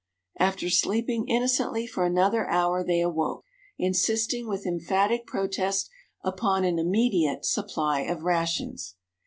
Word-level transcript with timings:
After 0.39 0.67
sleeping 0.67 1.27
innocently 1.27 1.85
for 1.85 2.07
another 2.07 2.49
hour 2.49 2.83
they 2.83 3.01
awoke, 3.01 3.45
insisting 3.77 4.47
with 4.47 4.65
emphatic 4.65 5.27
protest 5.27 5.91
upon 6.23 6.63
an 6.63 6.79
immediate 6.79 7.45
supply 7.45 8.01
of 8.01 8.23
rations. 8.23 8.95